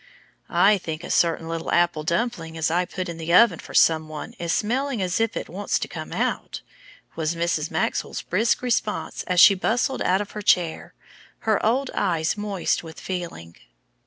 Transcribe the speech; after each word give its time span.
"I 0.49 0.79
think 0.79 1.03
a 1.03 1.11
certain 1.11 1.47
little 1.47 1.71
apple 1.71 2.01
dumpling 2.01 2.57
as 2.57 2.71
I 2.71 2.85
put 2.85 3.07
in 3.07 3.19
the 3.19 3.31
oven 3.35 3.59
for 3.59 3.75
some 3.75 4.09
one 4.09 4.33
is 4.39 4.51
smelling 4.51 4.99
as 4.99 5.19
if 5.19 5.37
it 5.37 5.47
wants 5.47 5.77
to 5.77 5.87
come 5.87 6.11
out," 6.11 6.61
was 7.15 7.35
Mrs. 7.35 7.69
Maxwell's 7.69 8.23
brisk 8.23 8.63
response 8.63 9.21
as 9.27 9.39
she 9.39 9.53
bustled 9.53 10.01
out 10.01 10.19
of 10.19 10.31
her 10.31 10.41
chair, 10.41 10.95
her 11.41 11.63
old 11.63 11.91
eyes 11.93 12.35
moist 12.35 12.81
with 12.83 12.99
feeling. 12.99 13.57